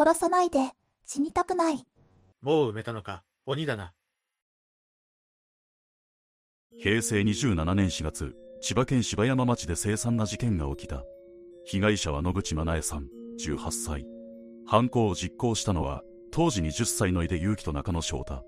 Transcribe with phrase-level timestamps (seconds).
[0.00, 0.72] 殺さないで、
[1.04, 1.84] 死にたくない。
[2.40, 3.92] もう埋めたのか、鬼だな。
[6.70, 11.04] 平成27年4月、千葉県芝山町で凄惨な事件が起きた。
[11.66, 13.08] 被害者は野口真奈恵さん、
[13.38, 14.06] 18歳。
[14.66, 18.42] 犯行を実行したのは、当時20歳の井出祐樹と中野翔太。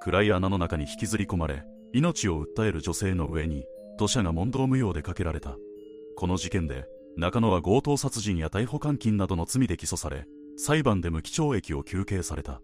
[0.00, 3.66] 暗い穴の中に引きずり込まれ、命を訴える女性の上に、
[3.98, 5.58] 土砂が問答無用でかけられた。
[6.16, 6.86] この事件で、
[7.18, 10.26] 中野は強盗殺人や逮捕監禁などの罪で起訴され、
[10.56, 12.60] 裁判で無期懲役を求刑された。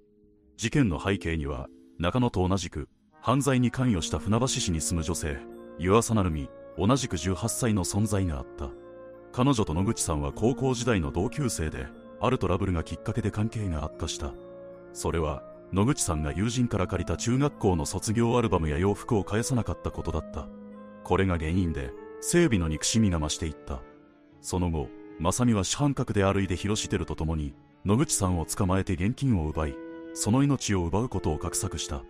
[0.56, 2.88] 事件の背景には、中野と同じく、
[3.20, 5.38] 犯罪に関与した船橋市に住む女性、
[5.78, 6.48] 湯浅成美、
[6.78, 8.70] 同じく18歳の存在があった。
[9.32, 11.86] 彼女と野口さんは高校時代の同級生で、
[12.20, 14.32] あるトラブルがきっかけで関係が悪化した。
[14.92, 20.48] それは、野口さんが友人から借りた中学校の卒業アルバムや洋服を返さなかったことだった。
[21.04, 23.82] これが原因で、整備の憎しみが増していった。
[24.40, 24.88] その後、
[25.20, 29.74] 正美は主犯格である井出博してると共に、野口さんを捕まえて現金を奪い、
[30.12, 32.02] その命を奪うことを画策した。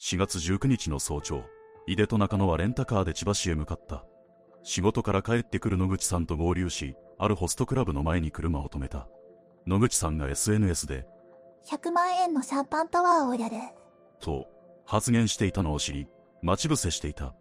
[0.00, 1.42] 4月19日の早朝、
[1.88, 4.04] 井出と中野はレンタカーで千葉市へ向かった。
[4.62, 9.08] 仕事から帰ってくる野口さんと合流し、あるホストクラブの前に車を止めた。
[9.66, 11.04] 野口さんが SNS で、
[11.68, 13.56] 100万円のシャンパンタワーをやる。
[14.20, 14.46] と、
[14.86, 16.06] 発言していたのを知り、
[16.42, 17.34] 待ち伏せしていた。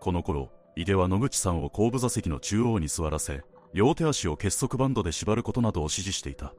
[0.00, 3.42] この頃、井出は野口さんを後部座席の中央に座らせ、
[3.74, 6.54] 両手足を結束バンドで縛ることなどを指示していた。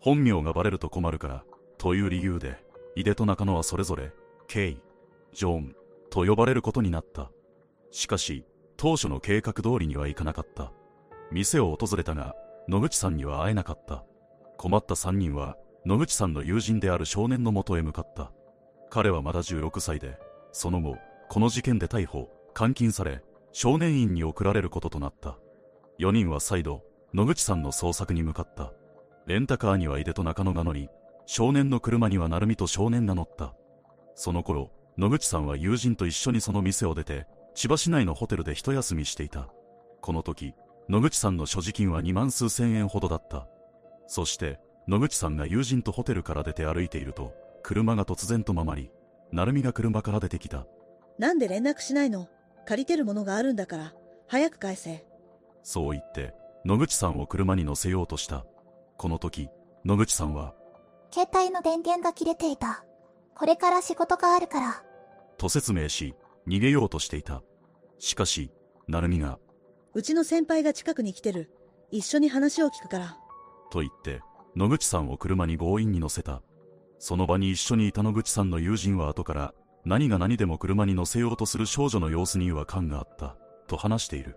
[0.00, 1.44] 本名がバレると困るから、
[1.78, 2.62] という理由で、
[2.94, 4.12] 井出と中野はそれぞれ、
[4.46, 4.80] ケイ、
[5.32, 5.74] ジョン、
[6.10, 7.30] と呼ばれることになった。
[7.90, 8.44] しかし、
[8.76, 10.72] 当初の計画通りにはいかなかった。
[11.32, 12.36] 店を訪れたが、
[12.68, 14.04] 野口さんには会えなかった。
[14.56, 18.32] 困った3人は、野口さんの友人である少年のもとへ向かった。
[18.90, 20.18] 彼はまだ16歳で、
[20.52, 20.96] その後、
[21.28, 25.36] この事件で逮捕、監禁され、少年院に送られることとなった。
[25.98, 28.72] 4人は再度、野口さんの捜索に向かった。
[29.26, 30.88] レンタカーには井出と中野が乗り、
[31.26, 33.54] 少年の車には成美と少年が乗った。
[34.14, 39.48] その頃、野口さんは友人と一緒にその店を出て、千葉市内のホテルで一休みしていた。
[40.00, 40.54] この時、
[40.88, 43.46] 野口さんの所持金は2万数千円ほどだった。
[44.06, 48.90] そして、野口さんが友人とホテルから出て歩いていると、車が突然とままり、
[49.32, 50.66] 成美が車から出てきた。
[51.18, 52.28] なんで連絡しないの？
[52.66, 53.94] 借りてるものがあるんだから、
[54.26, 55.06] 早く返せ。
[55.64, 58.44] そう言って、野口さんを車に乗せようとした。
[58.98, 59.48] この時、
[59.84, 60.54] 野口さんは、
[61.10, 62.84] 携帯の電源が切れていた。
[63.34, 64.84] これから仕事があるから。
[65.38, 66.14] と説明し、
[66.46, 67.42] 逃げようとしていた。
[67.98, 68.52] しかし、
[68.86, 69.38] 成美が、
[69.94, 71.50] うちの先輩が近くに来てる。
[71.90, 73.16] 一緒に話を聞くから。
[73.70, 74.20] と言って、
[74.56, 76.42] 野口さんを車に強引に乗せた。
[76.98, 79.54] その場に一緒にいた野口さんの友人は後から、
[79.84, 83.36] 何が何でも車に乗せようとする少女の様子に違和感があった、
[83.66, 84.36] と話している。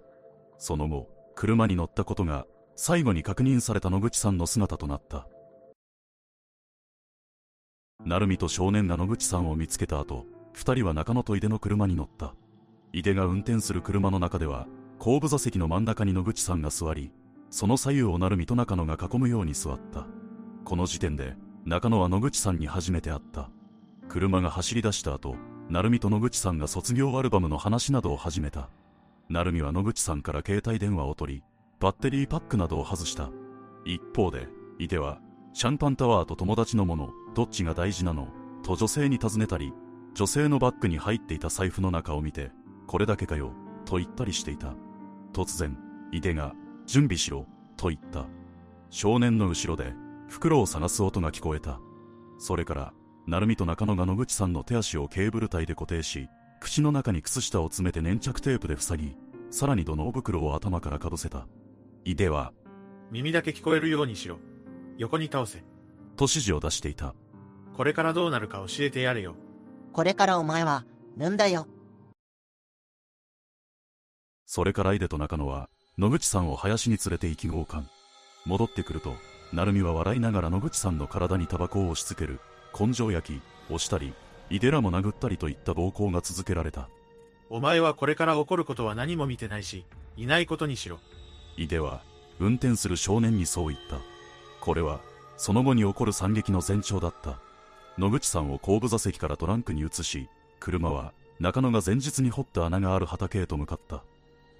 [0.58, 5.28] その後、車に乗ったことが、最後に確認された野口さんの姿となった。
[8.04, 12.34] 成美と少年が野口さんを見つけた後、二人は中野と井出の車に乗った。
[12.92, 14.66] 井出が運転する車の中では、
[14.98, 17.12] 後部座席の真ん中に野口さんが座り、
[17.52, 20.08] その左右を成美と中野が囲むように座った。
[20.66, 23.52] この時点で、中野は野口さんに初めて会った。
[24.10, 25.36] 車が走り出した後、
[25.70, 28.72] 成美と野口さんが卒業アルバムの話などを始めた。
[29.30, 31.44] 成美は野口さんから携帯電話を取り、
[31.80, 33.30] バッテリーパックなどを外した。
[33.86, 34.48] 一方で、
[34.80, 35.20] 井出は、
[35.54, 38.30] シャンパンタワーと友達のもの、どっちが大事なの
[38.64, 39.74] と女性に尋ねたり、
[40.14, 42.52] 女性のバッグに入っていた財布の中を見て、
[42.88, 43.52] これだけかよ、
[43.86, 44.74] と言ったりしていた。
[45.34, 45.78] 突然、
[46.12, 46.54] 井出が、
[46.86, 47.46] 準備しろ、
[47.76, 48.26] と言った。
[48.90, 49.94] 少年の後ろで、
[50.28, 51.80] 袋を探す音が聞こえた。
[52.40, 52.94] それから、
[53.28, 59.18] 成美と中野が野口さんの手足をケーブル帯で固定し、口の中に靴下を詰めて粘着テープで塞ぎ、
[59.52, 61.48] さらに土の袋を頭からかぶせた。
[62.04, 62.54] 井出は、
[63.12, 64.40] 耳だけ聞こえるようにしろ。
[64.98, 65.60] 横に倒せ。
[66.16, 67.14] と指示を出していた。
[67.76, 69.36] これからどうなるか教えてやれよ。
[69.94, 70.86] これからお前は、
[71.16, 71.68] ぬんだよ。
[74.46, 77.84] それから井出と中野は、野口さんを林に連れて行き強姦。
[78.46, 79.14] 戻ってくると、
[79.54, 82.40] 成美は笑いながら野口さんの体にタバコを押し付ける、
[82.78, 84.14] 根性焼き、押したり、
[84.50, 86.90] 井出らも殴ったりといった暴行が続けられた。
[87.50, 89.86] お前はこれから起こることは何も見てないし、
[90.16, 91.00] いないことにしろ。
[91.58, 92.02] 井出は、
[92.40, 94.00] 運転する少年にそう言った。
[94.60, 95.00] これは、
[95.38, 97.40] その後に起こる惨劇の前兆だった。
[97.98, 100.30] 野口さんを後部座席からトランクに移し、
[100.60, 104.04] 車は中野が前日に掘った穴がある畑へと向かった。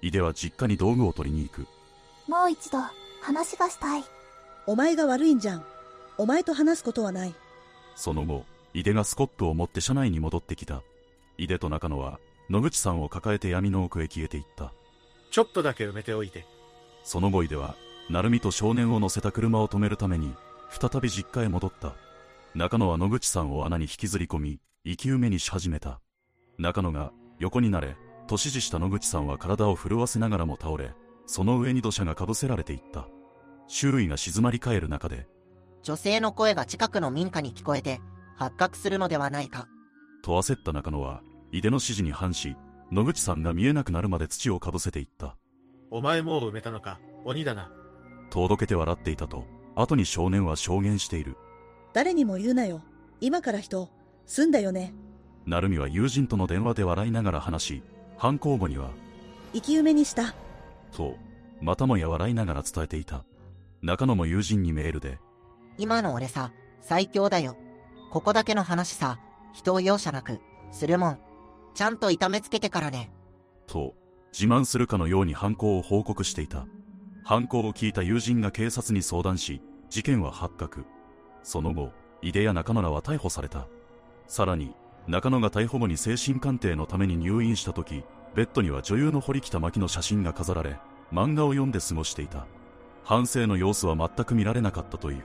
[0.00, 1.66] 井出は実家に道具を取りに行く。
[2.28, 2.78] もう一度、
[3.20, 4.04] 話がしたい。
[4.66, 5.64] お前が悪いんじゃん。
[6.18, 7.34] お前と話すことはない。
[7.96, 8.44] その後、
[8.74, 10.82] 井出がスコップを持って車内に戻ってきた。
[11.36, 12.20] 井出と中野は、
[12.50, 14.72] 野口さんを抱えて闇の奥へ消えていった。
[15.30, 16.46] ちょっとだけ埋めておいて。
[17.04, 17.76] その後井出は、
[18.10, 20.34] 成美と少年を乗せた車を止めるために、
[20.70, 21.94] 再び実家へ戻った。
[22.54, 26.00] 中野は野口さんを穴に引きずり込み、生き埋めにし始めた。
[26.58, 30.94] 中野が横になれ、と指示した野口さんは体を震わせながらも倒れ、
[31.26, 33.08] その上に土砂がかぶせられていった。
[33.66, 35.26] 周囲が静まり返る中で、
[35.82, 38.00] 女性の声が近くの民家に聞こえて、
[38.38, 39.68] 発覚するのではないか。
[40.22, 42.56] と焦った中野は、井出の指示に反し、
[42.92, 45.36] 野口さんが見えなくなるまで土をかぶせていった。
[45.90, 47.70] お前もう埋めたのか、鬼だな。
[48.30, 49.44] とどけて笑っていたと、
[49.74, 51.36] 後に少年は証言している。
[51.92, 52.82] 誰にも言うなよ。
[53.20, 53.90] 今から人、
[54.26, 54.94] 済んだよね。
[55.44, 57.82] 成美は友人との電話で笑いながら話し、
[58.16, 58.90] 犯行後には、
[59.52, 60.34] 生き埋めにした。
[60.92, 61.16] と、
[61.60, 63.24] またもや笑いながら伝えていた。
[63.82, 65.18] 中野も友人にメールで、
[65.76, 67.56] 今の俺さ、最強だよ。
[68.10, 69.18] ここだけの話さ、
[69.52, 70.40] 人を容赦なく、
[70.70, 71.18] するもん。
[71.74, 73.10] ちゃんと痛めつけてからね。
[73.66, 73.94] と、
[74.32, 76.66] 自慢するかのように犯行を報告していた。
[77.24, 79.60] 犯行を聞いた友人が警察に相談し、
[79.90, 80.84] 事件は発覚。
[81.42, 83.66] その後、井出や中野らは逮捕された。
[84.26, 84.74] さらに、
[85.06, 88.04] 中野が逮捕後に精神鑑定のために入院した時、
[88.34, 90.78] ベッドには女優の堀北真希の写真が飾られ、
[91.12, 92.46] 漫画を読んで過ごしていた。
[93.04, 95.24] 反省の様子は全く見られなかったという。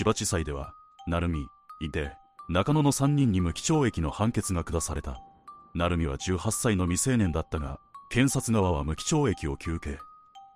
[0.00, 0.72] 千葉地裁では、
[1.06, 1.46] 成美、
[1.78, 2.10] 井出、
[2.48, 5.20] 中野の3人に無期懲役の判決が下された。
[5.74, 9.98] 成美は18歳の未成年だったが、検察側は無期懲役を求刑。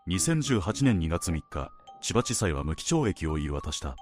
[0.09, 1.71] 2018年2月3日、
[2.01, 3.97] 千葉地裁は無期懲役を言い渡した。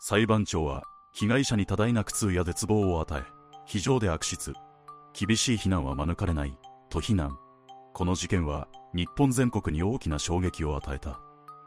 [0.00, 3.24] 裁判長は、被害者に多大な苦痛や絶望を与え、
[3.66, 4.54] 非常で悪質。
[5.12, 6.58] 厳しい非難は免れない、
[6.88, 7.36] と非難。
[7.92, 11.20] この事件は、日本全国に大きな衝撃を与えた。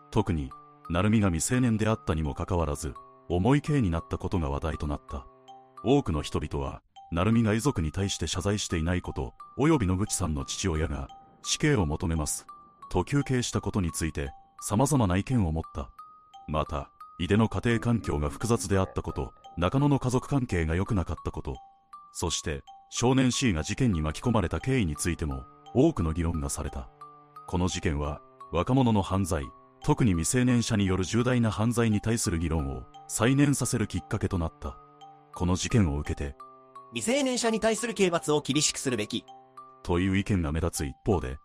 [0.09, 0.49] 特に、
[0.89, 2.95] 成美が未成年であったにもかかわらず、
[3.33, 5.25] 重い刑になったことが話題となった。
[5.85, 6.81] 多くの人々は、
[7.13, 11.07] 成美が遺族に対して謝罪していないこと、及び野口さんの父親が、
[11.41, 12.45] 死刑を求めます。
[12.89, 14.31] と求刑したことについて、
[14.61, 15.91] 様々な意見を持った。
[16.49, 21.55] また、井出の家庭環境が複雑であったこと、中野の家族関係が良くなかったこと、
[22.11, 26.89] そして、少年 C が事件に巻き込まれた経緯についても、多くの議論がされた。
[27.47, 28.19] この事件は、
[28.51, 29.45] 若者の犯罪、
[29.83, 34.77] 特に未成年者による重大な犯罪に対する議論を再燃させるきっかけとなった。
[35.33, 36.35] この事件を受けて、
[36.93, 39.25] 未成年者に対する刑罰を厳しくするべき。
[39.83, 41.39] という意見が目立つ一方で、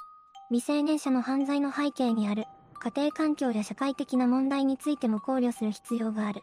[0.50, 2.44] 未成年者の犯罪の背景にある
[2.78, 6.42] 家庭環境や社会的な問題についても考慮する必要がある。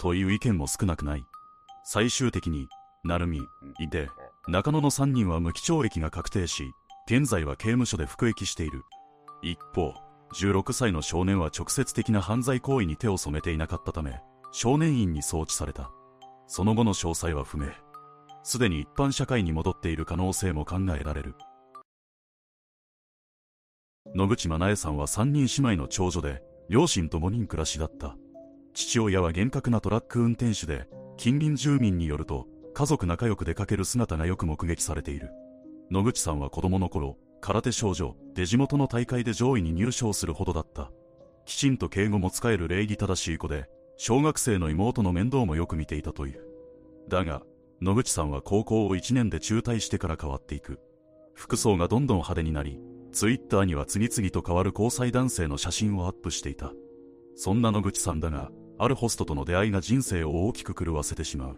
[0.00, 1.24] という意見も少なくない。
[1.84, 2.68] 最終的に、
[3.04, 3.40] 成美、
[3.78, 4.08] 井出、
[4.48, 6.72] 中野の3人は無期懲役が確定し、
[7.06, 8.82] 現在は刑務所で服役している。
[9.42, 9.94] 一方、
[10.34, 14.20] 16歳の少年は直接的な犯罪行為に手を染めていなかったため、
[14.52, 15.90] 少年院に送致された。
[16.46, 17.68] その後の詳細は不明。
[18.42, 21.34] すでに一般社会に戻っている可能性も考えられる。
[24.14, 28.16] 野口真奈恵さんは3人姉妹の長女で、両親と5人暮らしだった。
[28.72, 35.30] 父親は厳格なトラック運転手で、近隣住民によると、家族仲良く出かける姿がよく目撃されている。
[35.90, 37.16] 野口さんは子供の頃、
[37.46, 40.90] 空手少女で地元の大会で上位に入賞するほどだった。
[41.44, 46.40] きちんと敬語も使える礼儀正しい子で、小学生の妹の面倒もよく見ていたという。
[47.08, 47.42] だが、
[47.80, 50.80] 野口さんは高校を1年で中退してから変わっていく。
[51.34, 52.80] 服装がどんどん派手になり、
[53.12, 56.72] ツイッターには次々と変わる交際男性の写真をアップしていた。
[57.36, 61.56] そんな野口さんだが、あるホストとの出会いが人生を大きく狂わせてしまう。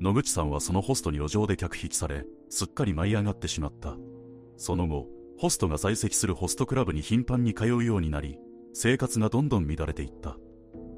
[0.00, 3.94] 野口さんはそのホストに路上で客引きされ、すっかり舞い上がってしまった。
[4.56, 8.40] その後、ホストが在籍するホストクラブに頻繁に通うようになり、
[8.74, 10.36] 生活がどんどん乱れていった。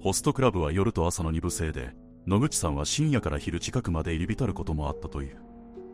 [0.00, 1.94] ホストクラブは夜と朝の二部制で、
[2.26, 5.36] 野口さんは深夜から昼近くまで入り浸ることもあったという。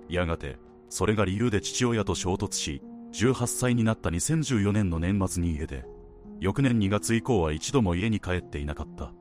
[0.09, 2.83] やがて、それが理由で父親と衝突し、
[3.15, 5.85] 18歳になった2014年の年末に家で、
[6.39, 9.13] 翌年2月以降は一度も家に帰っていなかった。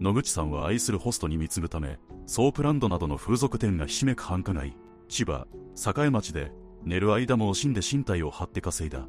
[0.00, 4.76] 野口さんは愛するホストに貢ぐため、ソープランドなどの風俗店がひしめく繁華街、
[5.08, 6.50] 千葉、栄町で、
[6.84, 9.08] 寝る間も惜しんで身体を張って稼いだ。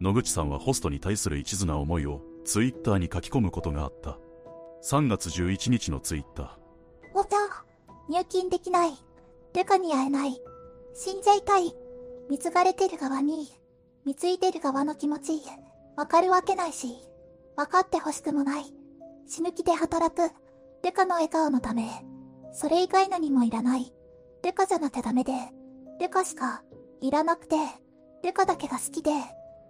[0.00, 4.18] 野口さんはホストに対する一途な思いを、ツイッターに書き込むことがあった。
[4.82, 6.48] 3月11日のツイッター。
[7.14, 7.36] お茶、
[8.08, 8.92] 入金できない。
[9.52, 10.40] デカに会えない。
[10.94, 11.74] 死んじゃいたい。
[12.30, 13.48] 貢がれてる側に、
[14.06, 15.42] 貢いでる側の気持ち、
[15.96, 16.96] わかるわけないし、
[17.56, 18.64] わかってほしくもない。
[19.26, 20.32] 死ぬ気で働く。
[20.82, 21.88] デカの笑顔のため。
[22.52, 23.92] それ以外何もいらない。
[24.42, 25.32] デカじゃなきゃダメで。
[25.98, 26.62] デカしか、
[27.00, 27.56] いらなくて。
[28.22, 29.10] デカだけが好きで。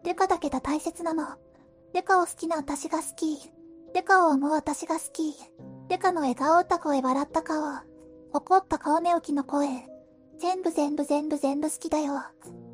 [0.05, 1.27] デカだけが大切なの。
[1.93, 3.39] デカを好きな私が好き。
[3.95, 5.35] デカを思う私が好き。
[5.89, 7.63] デカの笑顔った声笑った顔。
[8.33, 9.69] 怒った顔寝起きの声。
[10.41, 12.23] 全部全部全部全部好きだよ。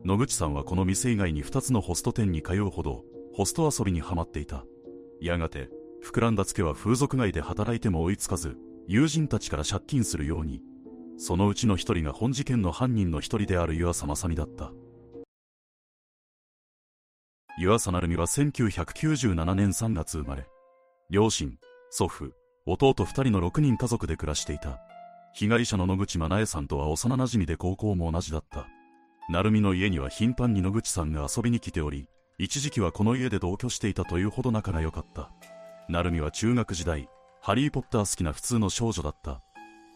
[0.05, 4.65] 野口さんはこの店以外に2つのホスト店に通うほど、ホスト遊びにはまっていた。
[5.21, 5.69] やがて、
[6.05, 10.63] 膨らんだツケは風俗街で働いても追いつかず、友人たちから借金するように。
[11.19, 14.73] そのうちの一人が本事件の犯人の一人である湯浅正美だった。
[17.59, 20.47] 湯浅成美は1997年3月生まれ。
[21.09, 21.59] 両親、
[21.91, 22.33] 祖父、
[22.67, 24.79] 弟二人の6人家族で暮らしていた。
[25.33, 28.67] 被害者の野口真奈恵さんとは幼馴染で高校も同じだった。
[29.31, 32.09] 成美の家には頻繁に野口さんが遊びに来ており、
[32.39, 35.31] 一時期はこの家で同居していたというほど仲が良かった。
[35.89, 37.09] 成美は中学時代、
[37.41, 39.43] ハリーポッター好きな普通の少女だった。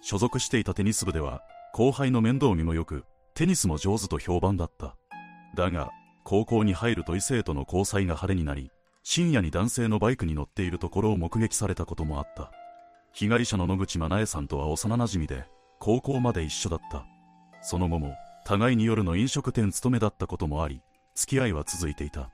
[0.00, 1.42] 所属していたテニス部では、
[1.72, 3.04] 後輩の面倒見も良く、
[3.34, 4.96] テニスも上手と評判だった。
[5.54, 5.90] だが、
[6.24, 8.70] 高校に入ると異性との交際が晴れになり、
[9.02, 12.52] 深夜に男性のバイクに乗っているところを目撃されたこともあった。
[13.12, 15.46] 被害者の野口真奈恵さんとは幼馴染で、
[15.78, 17.04] 高校まで一緒だった。
[17.62, 18.14] その後も、
[18.44, 20.82] 互いに夜の飲食店勤めだったこともあり、
[21.14, 22.30] 付き合いは続いていた。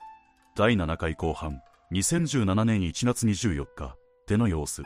[0.56, 1.60] 第7回後半、
[1.92, 3.96] 2017年1月24日、
[4.26, 4.82] 手の様子。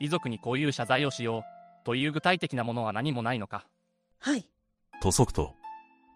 [0.00, 1.42] 遺族にこういう謝罪をしよう
[1.84, 3.66] という具体的なものは何もないのか？
[4.18, 4.48] はい。
[5.02, 5.54] と即と、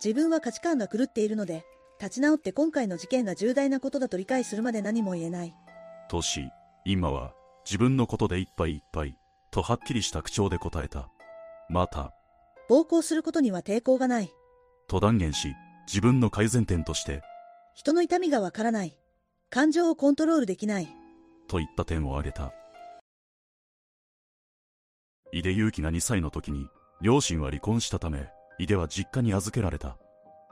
[0.03, 1.65] 自分は価値観が狂っているので、
[2.01, 5.55] 立ち直って今回の事件が重大なことだと理解するまで何も言えない。
[6.09, 6.49] とし、
[6.85, 7.35] 今は
[7.65, 9.19] 自分のことでいっぱいいっぱい、
[9.51, 11.11] とはっきりした口調で答えた。
[11.69, 12.15] また、
[12.69, 14.33] 暴行することには抵抗がない。
[14.87, 15.55] と断言し、
[15.87, 17.21] 自分の改善点として、
[17.75, 18.97] 人の痛みがわからない。
[19.51, 20.89] 感情をコントロールできない。
[21.47, 22.53] といった点を挙げた。
[25.33, 26.69] 井出祐樹が2歳の時に、
[27.01, 29.97] 両親は離婚したため、井出は実家に預けられた。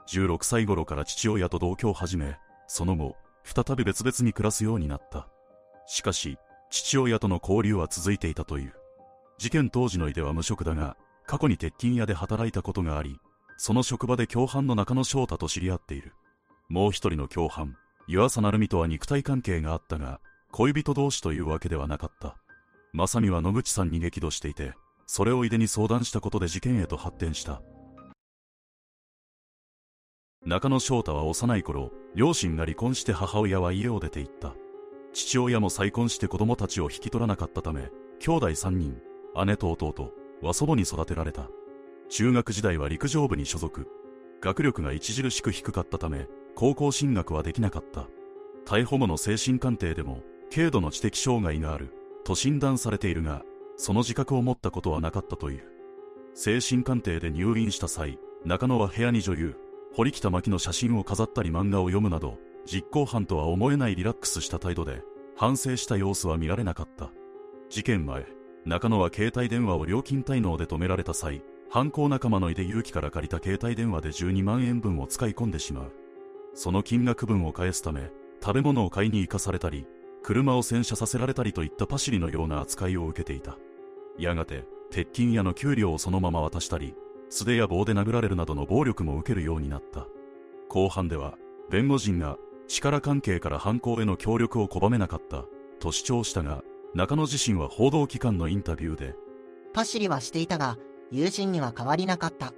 [0.07, 5.27] 16歳頃から父親と同居を始め、その後、再び別々に暮らすようになった。
[5.85, 6.37] しかし、
[6.69, 8.73] 父親との交流は続いていたという。
[9.37, 13.19] 事件当時の井出は無職だが、過去に鉄筋屋で働いたことがあり、
[13.57, 16.13] その職場で共犯の中野翔太と知り合っている。
[16.69, 17.75] もう一人の共犯、
[18.07, 22.37] 湯浅成美とは肉体関係があったが、恋人同士というわけではなかった。
[22.93, 24.73] 正美は野口さんに激怒していて、
[25.05, 27.61] それを井出に相談したことで事件へと発展した。
[30.45, 34.53] 中野翔太は幼い頃、両親が離婚して母親は家を出て行った。
[35.13, 37.89] 父親も再婚して子供たちを引き取らなかったため、
[38.19, 39.01] 兄弟3人、
[39.45, 41.49] 姉と弟は祖母に育てられた。
[42.09, 43.87] 中学時代は陸上部に所属。
[44.39, 48.07] 学力が著しく低かったため、高校進学はできなかった。
[48.65, 51.93] 逮捕後の精神鑑定でも、軽度の知的障害がある、
[52.27, 53.41] と診断されているが、
[53.77, 55.63] その自覚を持ったことはなかったという。
[56.33, 59.55] 精神鑑定で入院した際、中野は部屋に女優、
[59.93, 65.03] 堀北真希の写真を飾ったり漫画を読むなど、実行犯とは思えないリラックスした態度で、
[65.37, 67.11] 反省した様子は見られなかった。
[67.69, 68.25] 事件前、
[68.65, 75.93] 中野は携帯電話を料金滞納で止められた際、犯行仲間の井出勇気から借りた携帯電話で12万円分を使い込んでしまう。
[76.55, 78.11] その金額分を返すため、
[78.43, 79.87] 食べ物を買いに行かされたり、
[80.23, 83.57] 車を洗車させられたりといったパシリのような扱いを受けていた。
[84.17, 86.95] やがて、鉄筋屋の給料をそのまま渡したり、
[87.29, 90.07] 素手や棒で殴られるなどの暴力も受けるようになった。
[90.69, 91.37] 後半では、
[91.69, 95.45] 弁護人が力関係から犯行への協力を拒めなかった、
[95.79, 99.15] と主張したが、中野自身は報道機関のインタビューで、
[99.73, 100.77] パシリはしていたが、
[101.11, 102.53] 友人には変わりなかった。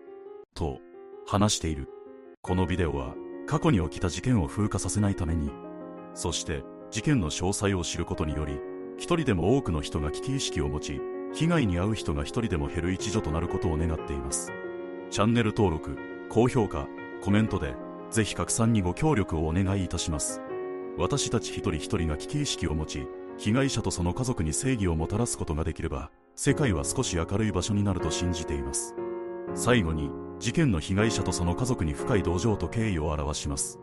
[0.53, 0.79] と、
[1.27, 1.89] 話している。
[2.41, 3.15] このビデオは、
[3.47, 5.51] 過去に起きた事件を風化させないために、
[6.13, 8.59] そして、事件の詳細を知ることにより、
[8.97, 11.01] 一人でも多くの人が危機意識を持ち、
[11.33, 14.51] 被害に遭う人が一人でも減る一助となることを願っています。
[15.11, 15.97] チャンネル登録、
[16.29, 16.87] 高評価、
[17.21, 17.75] コメントで、
[18.09, 20.41] ぜひ拡散にご協力をお願いいたします。
[20.97, 28.95] 私たち一人一人が危機意識を持ち、被害者とその家族に正義をもたらすことができれば、世界は少し明るい場所になると信じています。
[29.53, 33.79] 最後に、事件の被害者とその家族に深い同情と敬意を表します。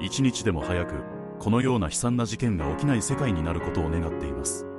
[0.00, 4.71] 一日でも早く、このような悲惨な事件が起きない世界になることを願っています。